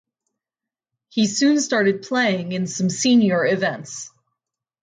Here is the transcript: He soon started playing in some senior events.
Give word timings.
He 1.09 1.27
soon 1.27 1.59
started 1.61 2.01
playing 2.01 2.53
in 2.53 2.65
some 2.65 2.89
senior 2.89 3.45
events. 3.45 4.09